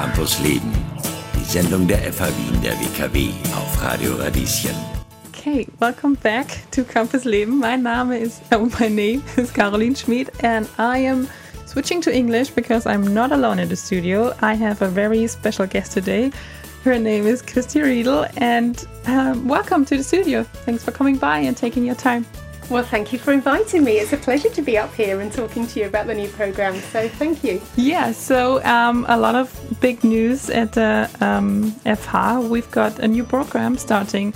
[0.00, 0.72] Campus Leben,
[1.34, 4.74] die Sendung der FH Wien der WKW auf Radio Radieschen.
[5.28, 7.58] Okay, welcome back to Campus Leben.
[7.58, 11.28] My name is oh, my name is Caroline Schmid, and I am
[11.66, 14.34] switching to English because I'm not alone in the studio.
[14.40, 16.32] I have a very special guest today.
[16.82, 20.44] Her name is Christy Riedel, and um, welcome to the studio.
[20.64, 22.24] Thanks for coming by and taking your time.
[22.70, 23.98] Well, thank you for inviting me.
[23.98, 26.76] It's a pleasure to be up here and talking to you about the new program.
[26.92, 27.60] So, thank you.
[27.74, 29.50] Yeah, so um, a lot of
[29.80, 32.48] big news at the um, FH.
[32.48, 34.32] We've got a new program starting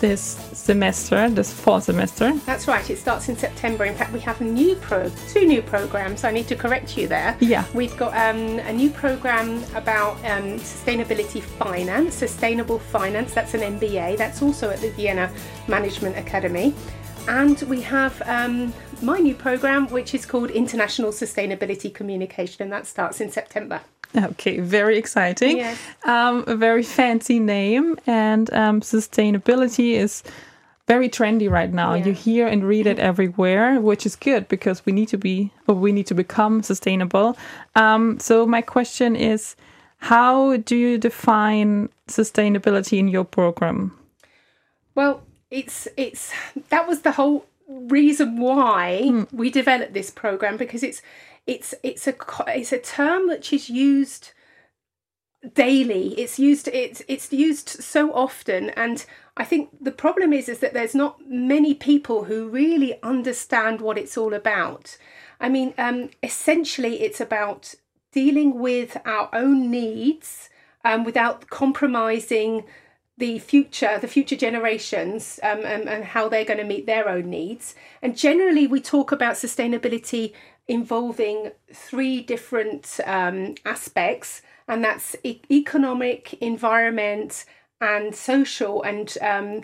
[0.00, 0.22] this
[0.54, 2.32] semester, this fall semester.
[2.46, 2.88] That's right.
[2.88, 3.84] It starts in September.
[3.84, 6.24] In fact, we have a new pro, two new programs.
[6.24, 7.36] I need to correct you there.
[7.40, 7.66] Yeah.
[7.74, 13.34] We've got um, a new program about um, sustainability finance, sustainable finance.
[13.34, 14.16] That's an MBA.
[14.16, 15.30] That's also at the Vienna
[15.68, 16.74] Management Academy.
[17.26, 22.86] And we have um, my new program, which is called International Sustainability Communication, and that
[22.86, 23.80] starts in September.
[24.16, 25.56] Okay, very exciting.
[25.56, 25.78] Yes.
[26.04, 30.22] Um, a very fancy name, and um, sustainability is
[30.86, 31.94] very trendy right now.
[31.94, 32.06] Yeah.
[32.06, 35.74] You hear and read it everywhere, which is good because we need to be, or
[35.74, 37.36] we need to become sustainable.
[37.74, 39.56] Um, so my question is,
[39.96, 43.98] how do you define sustainability in your program?
[44.94, 45.22] Well,
[45.54, 46.32] it's it's
[46.70, 51.00] that was the whole reason why we developed this program because it's
[51.46, 52.14] it's it's a
[52.48, 54.32] it's a term which is used
[55.54, 56.08] daily.
[56.18, 58.70] It's used it's it's used so often.
[58.70, 63.80] And i think the problem is is that there's not many people who really understand
[63.80, 64.98] what it's all about.
[65.38, 67.74] I mean um essentially it's about
[68.10, 70.48] dealing with our own needs
[70.84, 72.64] um, without compromising
[73.16, 77.30] the future, the future generations, um, and, and how they're going to meet their own
[77.30, 77.74] needs.
[78.02, 80.32] And generally, we talk about sustainability
[80.66, 87.44] involving three different um, aspects, and that's e- economic, environment,
[87.80, 88.82] and social.
[88.82, 89.62] And um,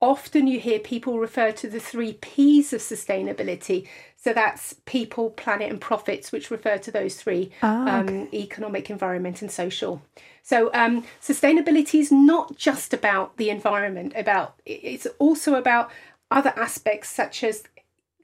[0.00, 3.88] often you hear people refer to the three P's of sustainability.
[4.22, 9.42] So that's people, planet, and profits, which refer to those three Ah, um, economic, environment,
[9.42, 10.00] and social.
[10.44, 14.12] So um, sustainability is not just about the environment.
[14.14, 15.90] About it's also about
[16.30, 17.64] other aspects such as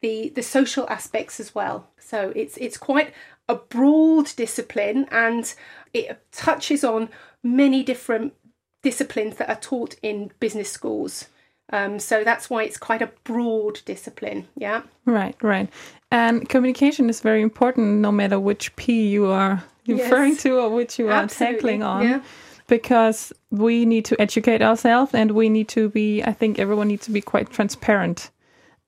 [0.01, 1.89] the the social aspects as well.
[1.99, 3.13] So it's it's quite
[3.49, 5.53] a broad discipline and
[5.93, 7.09] it touches on
[7.43, 8.35] many different
[8.83, 11.27] disciplines that are taught in business schools.
[11.71, 14.49] Um, so that's why it's quite a broad discipline.
[14.57, 14.83] Yeah.
[15.05, 15.69] Right, right.
[16.11, 20.43] And communication is very important no matter which P you are referring Yes.
[20.43, 22.03] to or which you are tackling on.
[22.05, 22.23] yeah.
[22.69, 27.05] Because we need to educate ourselves and we need to be, I think everyone needs
[27.07, 28.31] to be quite transparent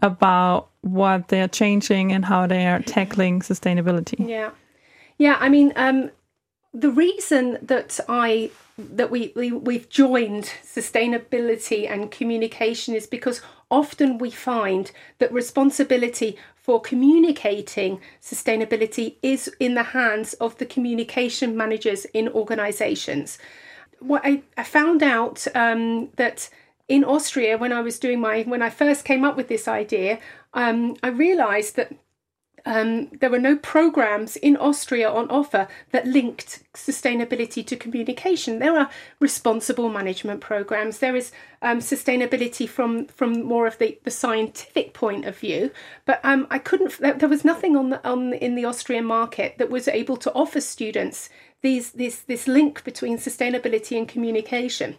[0.02, 4.26] about what they're changing and how they are tackling sustainability.
[4.28, 4.50] Yeah,
[5.19, 5.36] yeah.
[5.40, 6.10] I mean, um,
[6.72, 14.19] the reason that I that we, we we've joined sustainability and communication is because often
[14.19, 22.04] we find that responsibility for communicating sustainability is in the hands of the communication managers
[22.06, 23.38] in organisations.
[23.98, 26.48] What I, I found out um, that
[26.88, 30.19] in Austria when I was doing my when I first came up with this idea,
[30.54, 31.92] um, I realised that
[32.66, 38.59] um, there were no programs in Austria on offer that linked sustainability to communication.
[38.59, 40.99] There are responsible management programs.
[40.99, 41.32] There is
[41.62, 45.70] um, sustainability from from more of the, the scientific point of view.
[46.04, 46.99] But um, I couldn't.
[46.99, 50.60] There was nothing on the on in the Austrian market that was able to offer
[50.60, 51.28] students
[51.62, 54.97] these this this link between sustainability and communication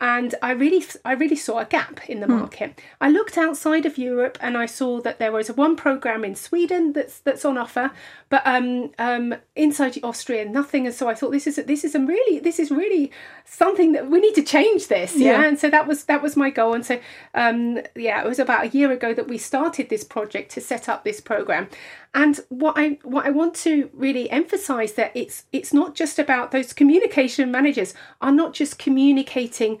[0.00, 2.80] and I really, I really saw a gap in the market.
[3.02, 6.94] I looked outside of Europe and I saw that there was one program in Sweden
[6.94, 7.90] that's that's on offer,
[8.30, 10.86] but um, um, inside Austria, nothing.
[10.86, 13.12] And so I thought this is this is a really this is really
[13.44, 15.14] something that we need to change this.
[15.16, 15.48] Yeah, Yeah.
[15.48, 16.72] and so that was that was my goal.
[16.72, 16.98] And so
[17.34, 20.88] um, yeah, it was about a year ago that we started this project to set
[20.88, 21.68] up this program.
[22.14, 26.50] And what I what I want to really emphasize that it's it's not just about
[26.52, 29.78] those communication managers are not just communicating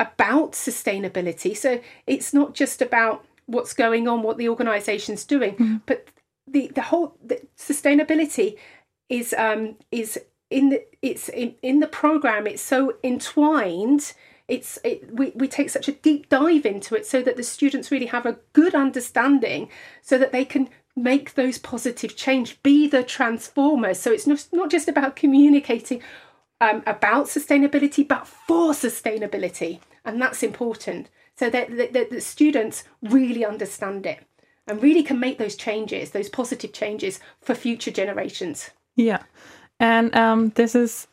[0.00, 1.56] about sustainability.
[1.56, 5.56] So it's not just about what's going on, what the organisation's doing,
[5.86, 6.08] but
[6.50, 8.56] the the whole the sustainability
[9.08, 10.18] is um is
[10.50, 14.12] in the it's in, in the program it's so entwined
[14.48, 17.90] it's it, we, we take such a deep dive into it so that the students
[17.90, 19.68] really have a good understanding
[20.02, 24.70] so that they can make those positive change be the transformers so it's not, not
[24.70, 26.02] just about communicating
[26.60, 31.68] um, about sustainability but for sustainability and that's important so that,
[32.10, 34.20] the students really understand it
[34.66, 39.22] and really can make those changes those positive changes for future generations Yeah.
[39.78, 41.06] And um, this is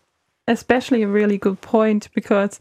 [0.48, 2.60] especially a really good point because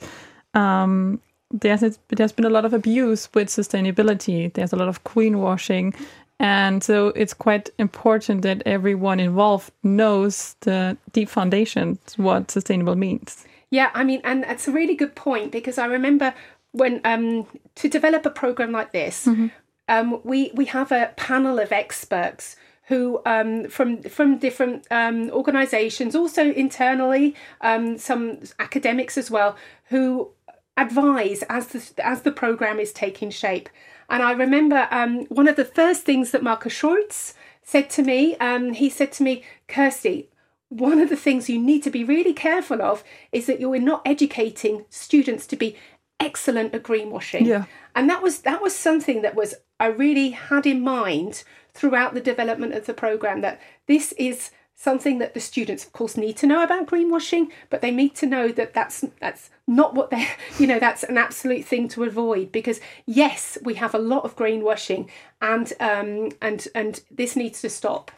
[0.54, 1.20] um,
[1.50, 4.52] there's there's been a lot of abuse with sustainability.
[4.52, 5.94] There's a lot of greenwashing,
[6.38, 13.44] and so it's quite important that everyone involved knows the deep foundations what sustainable means.
[13.70, 16.34] Yeah, I mean, and that's a really good point because I remember
[16.72, 17.46] when um,
[17.76, 19.48] to develop a program like this, mm-hmm.
[19.88, 26.14] um, we we have a panel of experts who um, from from different um, organisations,
[26.14, 30.30] also internally, um, some academics as well, who
[30.76, 33.68] advise as the as the program is taking shape.
[34.08, 38.36] And I remember um, one of the first things that Markus Schulz said to me.
[38.36, 40.28] Um, he said to me, "Kirsty,
[40.68, 44.02] one of the things you need to be really careful of is that you're not
[44.04, 45.76] educating students to be
[46.18, 47.64] excellent at greenwashing." Yeah.
[47.94, 52.20] And that was that was something that was I really had in mind throughout the
[52.20, 56.46] development of the program that this is something that the students of course need to
[56.46, 60.66] know about greenwashing but they need to know that that's that's not what they're you
[60.66, 65.08] know that's an absolute thing to avoid because yes we have a lot of greenwashing
[65.40, 68.10] and um and and this needs to stop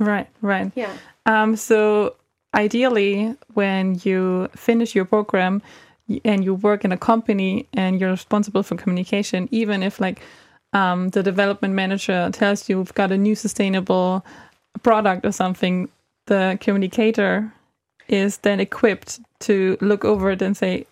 [0.00, 0.92] right right yeah
[1.26, 2.16] um so
[2.54, 5.62] ideally when you finish your program
[6.24, 10.20] and you work in a company and you're responsible for communication even if like
[10.72, 14.24] um, the development manager tells you we've got a new sustainable
[14.82, 15.88] product or something
[16.26, 17.52] the communicator
[18.08, 20.86] is then equipped to look over it and say,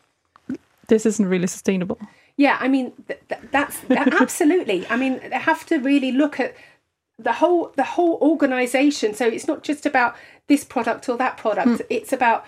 [0.87, 1.99] this isn't really sustainable.
[2.37, 4.87] Yeah, I mean th- th- that's that, absolutely.
[4.89, 6.55] I mean they have to really look at
[7.19, 9.15] the whole the whole organization.
[9.15, 10.17] So it's not just about
[10.47, 11.69] this product or that product.
[11.69, 11.87] Mm.
[11.91, 12.47] It's about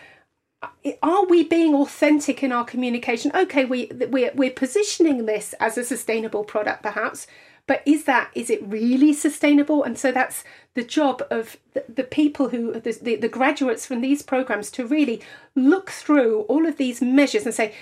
[1.02, 3.32] are we being authentic in our communication?
[3.34, 7.26] Okay, we we're, we're positioning this as a sustainable product, perhaps,
[7.66, 10.44] but is that is it really sustainable and so that's
[10.74, 14.86] the job of the, the people who the, the, the graduates from these programs to
[14.86, 15.20] really
[15.54, 17.74] look through all of these measures and say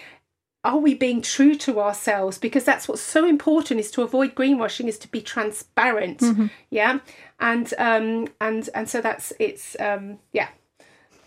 [0.69, 4.87] are we being true to ourselves because that's what's so important is to avoid greenwashing
[4.87, 6.47] is to be transparent mm-hmm.
[6.69, 6.99] yeah
[7.41, 10.49] and um and and so that's it's um yeah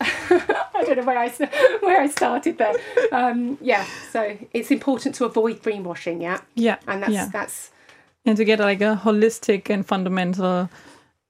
[0.00, 1.28] I don't know where I
[1.80, 2.74] where I started there.
[3.12, 6.20] Um, yeah, so it's important to avoid greenwashing.
[6.20, 7.28] Yeah, yeah, and that's yeah.
[7.32, 7.70] that's
[8.24, 10.68] and to get like a holistic and fundamental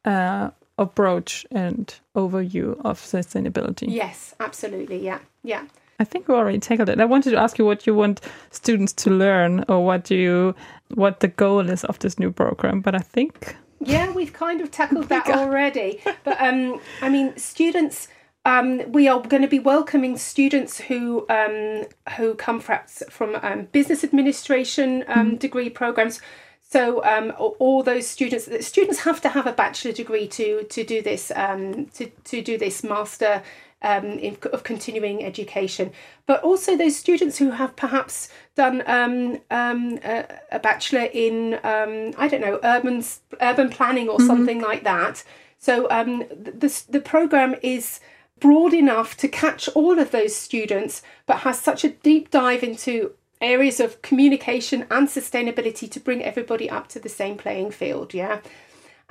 [0.06, 3.93] uh, approach and overview of sustainability.
[3.93, 5.05] Yes, absolutely.
[5.05, 5.67] Yeah, yeah.
[6.02, 7.00] I think we already tackled it.
[7.00, 8.20] I wanted to ask you what you want
[8.50, 10.56] students to learn, or what you
[10.94, 12.81] what the goal is of this new program.
[12.81, 16.00] But I think yeah, we've kind of tackled that already.
[16.25, 18.08] But um, I mean, students.
[18.44, 21.84] Um, we are going to be welcoming students who um,
[22.16, 25.38] who come from um, business administration um, mm.
[25.38, 26.20] degree programs
[26.72, 31.02] so um, all those students, students have to have a bachelor degree to to do
[31.02, 33.43] this um, to to do this master
[33.82, 35.93] um, in, of continuing education.
[36.26, 42.14] But also those students who have perhaps done um, um, a, a, bachelor in um,
[42.17, 43.05] I don't know urban
[43.40, 44.26] urban planning or mm-hmm.
[44.26, 45.25] something like that.
[45.58, 48.00] So um, the the program is
[48.40, 53.12] broad enough to catch all of those students, but has such a deep dive into
[53.40, 58.14] areas of communication and sustainability to bring everybody up to the same playing field.
[58.14, 58.40] Yeah.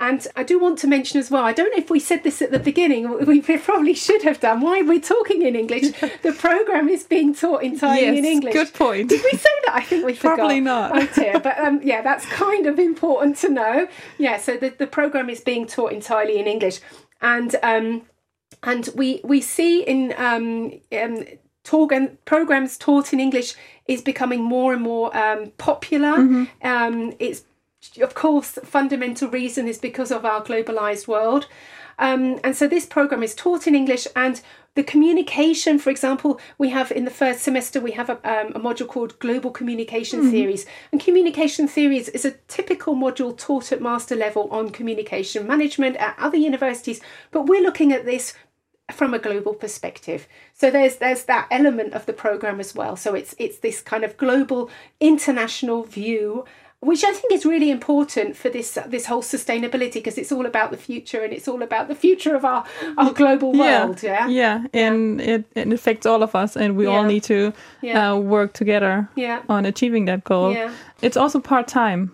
[0.00, 2.42] And I do want to mention as well, I don't know if we said this
[2.42, 4.60] at the beginning, we probably should have done.
[4.60, 5.92] Why are we're talking in English?
[6.22, 8.54] the programme is being taught entirely yes, in English.
[8.54, 9.08] Good point.
[9.10, 9.74] Did we say that?
[9.74, 10.36] I think we forgot.
[10.36, 10.90] Probably not.
[10.94, 11.38] Oh dear.
[11.38, 13.88] But um, yeah, that's kind of important to know.
[14.18, 16.80] Yeah, so the, the programme is being taught entirely in English.
[17.20, 18.02] And um,
[18.62, 21.24] and we we see in um, um,
[21.64, 23.54] talk and programs taught in English
[23.86, 26.18] is becoming more and more um, popular.
[26.18, 26.66] Mm-hmm.
[26.66, 27.44] Um, it's
[28.00, 31.46] of course fundamental reason is because of our globalized world.
[31.98, 34.40] Um, and so this program is taught in English and
[34.74, 38.60] the communication, for example, we have in the first semester, we have a, um, a
[38.60, 40.30] module called Global Communication mm-hmm.
[40.30, 40.66] Theories.
[40.90, 46.16] And communication theories is a typical module taught at master level on communication management at
[46.18, 47.02] other universities.
[47.32, 48.32] But we're looking at this
[48.90, 50.26] from a global perspective.
[50.54, 52.96] So there's there's that element of the program as well.
[52.96, 54.70] So it's it's this kind of global
[55.00, 56.44] international view
[56.82, 60.72] which I think is really important for this this whole sustainability because it's all about
[60.72, 62.64] the future and it's all about the future of our
[62.98, 64.02] our global world.
[64.02, 64.80] Yeah, yeah, yeah.
[64.82, 66.90] and it, it affects all of us, and we yeah.
[66.90, 68.12] all need to yeah.
[68.12, 69.42] uh, work together yeah.
[69.48, 70.52] on achieving that goal.
[70.52, 70.74] Yeah.
[71.02, 72.12] It's also part time.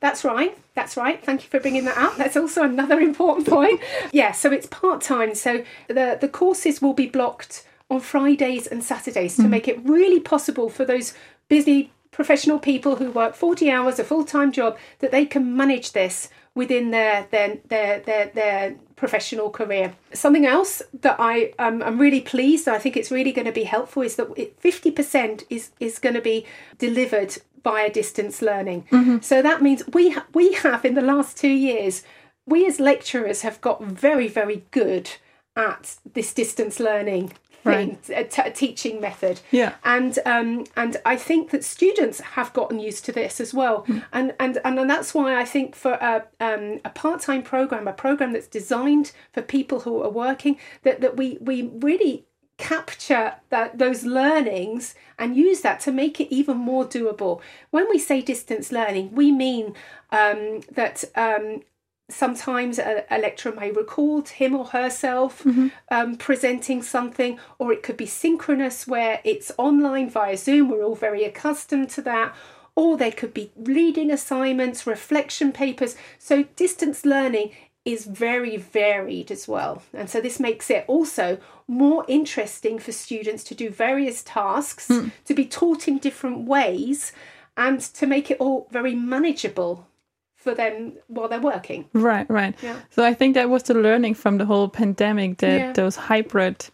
[0.00, 0.56] That's right.
[0.74, 1.22] That's right.
[1.22, 2.16] Thank you for bringing that up.
[2.16, 3.78] That's also another important point.
[4.10, 5.34] yeah, so it's part time.
[5.34, 9.50] So the the courses will be blocked on Fridays and Saturdays to mm.
[9.50, 11.12] make it really possible for those
[11.48, 16.28] busy professional people who work 40 hours a full-time job that they can manage this
[16.52, 19.94] within their their their their, their professional career.
[20.12, 22.66] Something else that I um, I'm really pleased.
[22.66, 26.16] I think it's really going to be helpful is that fifty percent is is going
[26.16, 26.44] to be
[26.78, 28.86] delivered via distance learning.
[28.90, 29.18] Mm-hmm.
[29.20, 32.02] So that means we ha- we have in the last two years,
[32.46, 35.08] we as lecturers have got very very good
[35.54, 37.30] at this distance learning
[37.74, 39.40] thing, a t- teaching method.
[39.50, 39.74] Yeah.
[39.84, 43.84] And um, and I think that students have gotten used to this as well.
[44.12, 47.88] And, and and and that's why I think for a um, a part time program,
[47.88, 52.26] a program that's designed for people who are working, that that we we really
[52.58, 57.40] capture that those learnings and use that to make it even more doable.
[57.70, 59.74] When we say distance learning, we mean
[60.10, 61.62] um, that um,
[62.10, 65.44] sometimes a, a lecturer may record him or herself
[65.90, 70.70] um, presenting something, or it could be synchronous where it's online via Zoom.
[70.70, 72.34] We're all very accustomed to that.
[72.74, 75.96] Or they could be reading assignments, reflection papers.
[76.18, 77.50] So distance learning
[77.84, 79.82] is very varied as well.
[79.92, 84.86] And so this makes it also more interesting for students to do various tasks,
[85.24, 87.12] to be taught in different ways,
[87.56, 89.87] and to make it all very manageable
[90.38, 91.84] for them while they're working.
[91.92, 92.54] Right, right.
[92.62, 92.76] Yeah.
[92.90, 95.72] So I think that was the learning from the whole pandemic that Yeah.
[95.72, 96.64] those hybrid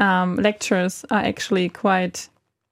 [0.00, 2.28] um, lectures are actually quite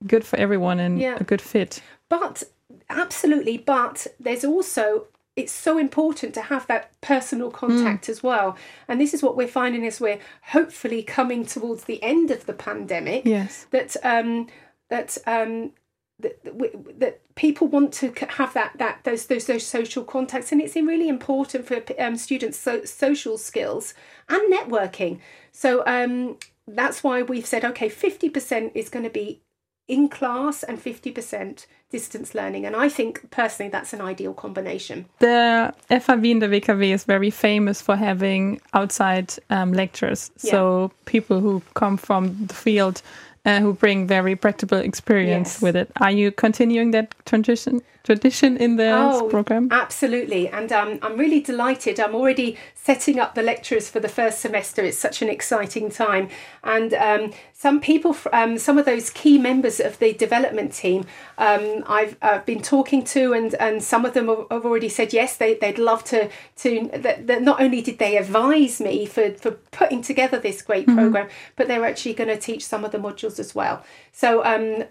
[0.07, 1.17] good for everyone and Yeah.
[1.21, 1.83] a good fit.
[2.09, 2.45] But
[2.89, 8.57] absolutely, but there's also it's so important to have that personal contact as well.
[8.89, 10.19] And this is what we're finding as we're
[10.53, 13.27] hopefully coming towards the end of the pandemic.
[13.27, 13.67] Yes.
[13.71, 14.47] That um
[14.89, 15.73] that um
[16.21, 20.61] that, that that people want to have that that those those those social contacts and
[20.61, 23.95] it's really important for um, students so, social skills
[24.29, 25.21] and networking.
[25.53, 29.41] So um that's why we've said okay 50% is going to be
[29.89, 35.07] in class and 50% distance learning and i think personally that's an ideal combination.
[35.21, 40.33] The FH Wien der WKW is very famous for having outside um, lectures.
[40.37, 43.01] So people who come from the field
[43.47, 45.63] uh, who bring very practical experience Yes.
[45.63, 45.89] with it.
[46.01, 49.69] Are you continuing that tradition tradition in the Oh, program?
[49.73, 50.49] Absolutely.
[50.49, 51.99] And um, I'm really delighted.
[51.99, 54.81] I'm already setting up the lectures for the first semester.
[54.85, 56.29] It's such an exciting time.
[56.63, 61.05] And um, some people, um, some of those key members of the development team,
[61.39, 65.37] um, I've, I've been talking to, and, and some of them have, already said yes,
[65.37, 66.31] they, they'd love to.
[66.59, 70.87] to that, that not only did they advise me for, for putting together this great
[70.87, 73.85] program, but they're actually going to teach some of the modules as well.
[74.13, 74.85] So, um,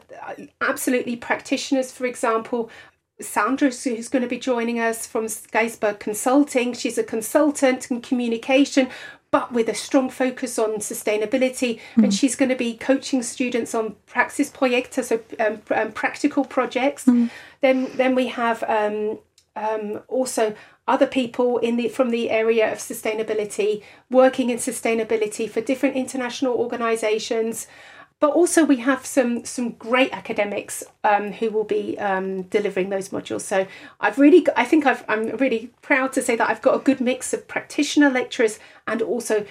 [0.61, 2.69] absolutely, practitioners, for example,
[3.19, 6.73] Sandra, who's going to be joining us from Geisberg Consulting.
[6.73, 8.89] She's a consultant in communication,
[9.31, 11.79] but with a strong focus on sustainability.
[11.95, 17.05] And she's going to be coaching students on praxis projekte, so um, um, practical projects.
[17.61, 19.19] Then, then we have um,
[19.55, 20.55] um, also
[20.87, 26.53] other people in the from the area of sustainability working in sustainability for different international
[26.53, 27.67] organizations
[28.19, 33.09] but also we have some some great academics um, who will be um, delivering those
[33.09, 33.41] modules.
[33.41, 33.67] So
[33.99, 36.79] i've really got, i think I've, i'm really proud to say that i've got a
[36.79, 39.45] good mix of practitioner lecturers and also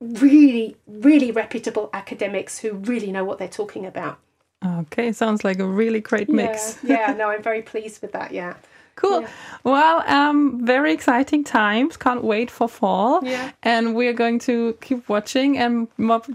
[0.00, 4.18] really really reputable academics who really know what they're talking about.
[4.64, 6.78] Okay, sounds like a really great mix.
[6.82, 8.54] yeah yeah no i'm very pleased with that yeah
[9.00, 9.24] Cool.
[9.64, 11.96] Well, um, very exciting times.
[11.96, 13.20] Can't wait for fall.
[13.22, 13.50] Yeah.
[13.62, 15.88] And we're going to keep watching and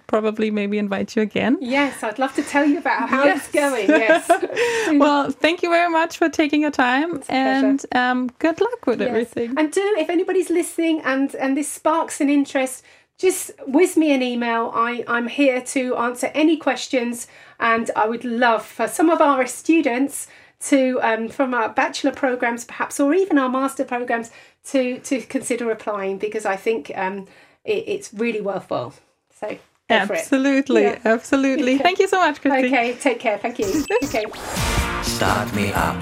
[0.07, 1.57] probably maybe invite you again.
[1.61, 3.37] yes i'd love to tell you about how Yes.
[3.37, 4.23] it's going yes
[5.05, 9.09] Well, thank you very much for taking your time and um, good luck with Yes.
[9.09, 9.49] everything.
[9.57, 12.83] And do if anybody's listening and and this sparks an interest,
[13.25, 14.71] just whiz me an email.
[14.73, 17.27] I I'm here to answer any questions,
[17.59, 20.27] and I would love for some of our students
[20.69, 24.31] to um, from our bachelor programs perhaps or even our master programs
[24.71, 27.27] to to consider applying because I think um,
[27.63, 28.93] it, it's really worthwhile.
[29.39, 29.47] So
[29.89, 30.19] go for it.
[30.19, 30.99] Absolutely, Yeah.
[31.05, 31.77] absolutely.
[31.87, 32.65] Thank you so much, Christine.
[32.73, 33.37] Okay, take care.
[33.37, 33.67] Thank you.
[34.03, 34.25] Okay.
[35.03, 35.95] Start Me Up.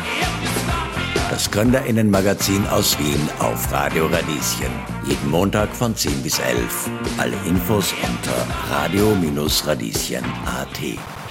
[1.30, 4.72] Das Gründerinnenmagazin aus Wien auf Radio Radieschen.
[5.06, 6.90] Jeden Montag von 10 bis 11.
[7.18, 11.23] Alle Infos unter radio-radieschen.at.